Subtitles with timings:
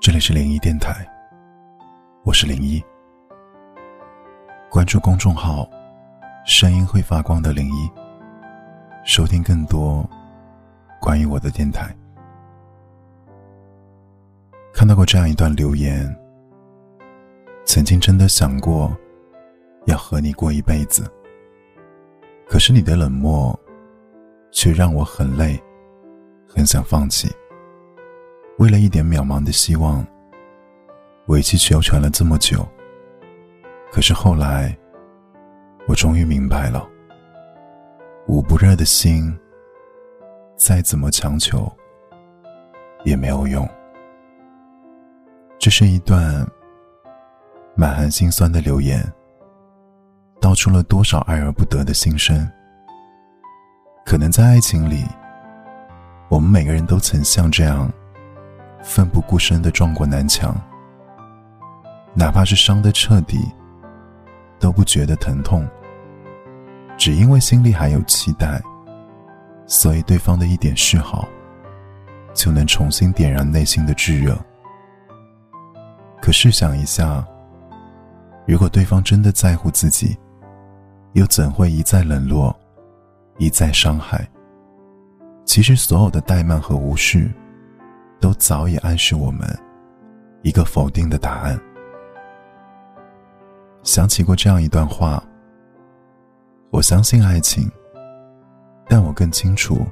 [0.00, 1.06] 这里是零一电台，
[2.24, 2.82] 我是零一。
[4.70, 5.68] 关注公众号
[6.46, 7.90] “声音会发光”的零一，
[9.04, 10.08] 收听更多
[11.02, 11.94] 关于我的电台。
[14.72, 16.08] 看到过这样一段留言：
[17.66, 18.96] 曾经真的想过
[19.84, 21.04] 要和你过一辈子，
[22.48, 23.54] 可是你的冷漠
[24.50, 25.62] 却让我很累，
[26.48, 27.30] 很想放弃。
[28.60, 30.06] 为了一点渺茫的希望，
[31.28, 32.68] 委曲求全了这么久。
[33.90, 34.76] 可是后来，
[35.88, 36.86] 我终于明白了，
[38.26, 39.34] 捂不热的心，
[40.56, 41.72] 再怎么强求，
[43.02, 43.66] 也没有用。
[45.58, 46.46] 这是一段
[47.74, 49.02] 满含心酸的留言，
[50.38, 52.46] 道出了多少爱而不得的心声。
[54.04, 55.06] 可能在爱情里，
[56.28, 57.90] 我们每个人都曾像这样。
[58.82, 60.54] 奋不顾身的撞过南墙，
[62.14, 63.38] 哪怕是伤得彻底，
[64.58, 65.68] 都不觉得疼痛。
[66.96, 68.60] 只因为心里还有期待，
[69.66, 71.26] 所以对方的一点示好，
[72.34, 74.36] 就能重新点燃内心的炙热。
[76.20, 77.26] 可试想一下，
[78.46, 80.18] 如果对方真的在乎自己，
[81.14, 82.54] 又怎会一再冷落，
[83.38, 84.28] 一再伤害？
[85.46, 87.30] 其实所有的怠慢和无视。
[88.20, 89.48] 都早已暗示我们
[90.42, 91.58] 一个否定的答案。
[93.82, 95.22] 想起过这样一段话：
[96.70, 97.70] 我相信爱情，
[98.86, 99.86] 但我更清楚，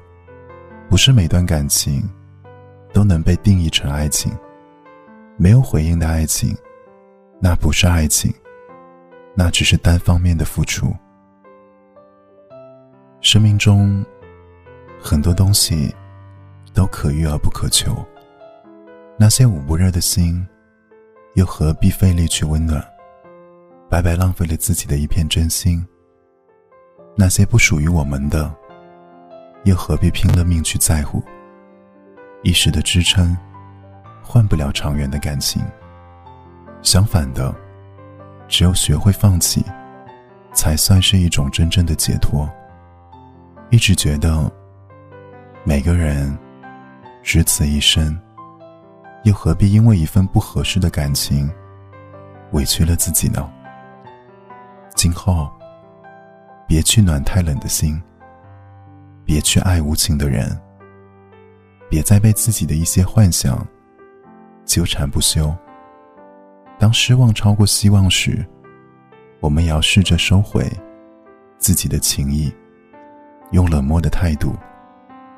[0.91, 2.07] 不是每段感情
[2.93, 4.31] 都能被定义成爱情。
[5.39, 6.55] 没有回应的爱情，
[7.41, 8.33] 那不是爱情，
[9.35, 10.93] 那只是单方面的付出。
[13.21, 14.05] 生命中
[15.01, 15.95] 很多东西
[16.75, 18.05] 都可遇而不可求。
[19.21, 20.47] 那些捂不热的心，
[21.35, 22.81] 又何必费力去温暖？
[23.91, 25.85] 白白浪费了自己的一片真心。
[27.17, 28.55] 那些不属于我们的，
[29.65, 31.21] 又何必拼了命去在乎？
[32.45, 33.37] 一时的支撑，
[34.23, 35.61] 换不了长远的感情。
[36.81, 37.53] 相反的，
[38.47, 39.65] 只有学会放弃，
[40.53, 42.49] 才算是一种真正的解脱。
[43.71, 44.49] 一直觉得，
[45.65, 46.39] 每个人，
[47.25, 48.17] 只此一生。
[49.29, 51.51] 又何必因为一份不合适的感情，
[52.53, 53.47] 委屈了自己呢？
[54.95, 55.53] 今后，
[56.67, 58.03] 别去暖太冷的心，
[59.27, 60.59] 别去爱无情的人，
[61.91, 63.67] 别再被自己的一些幻想
[64.65, 65.55] 纠缠不休。
[66.79, 68.43] 当失望超过希望时，
[69.41, 70.67] 我们也要试着收回
[71.59, 72.51] 自己的情谊，
[73.51, 74.57] 用冷漠的态度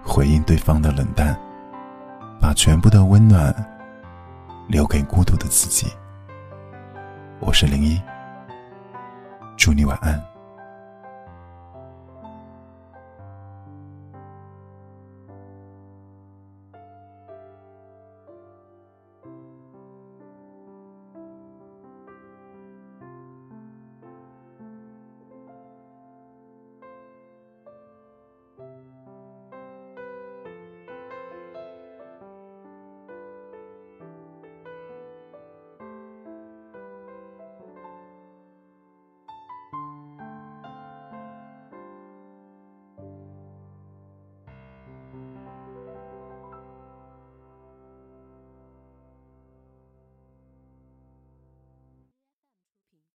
[0.01, 1.37] 回应对方的冷淡。
[2.41, 3.53] 把全部的温暖
[4.71, 5.89] 留给孤独的自己。
[7.41, 8.01] 我是零一，
[9.57, 10.30] 祝你晚安。